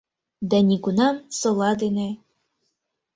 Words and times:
Да 0.49 0.57
нигунам 0.69 1.15
сола 1.39 1.71
дене 1.81 2.09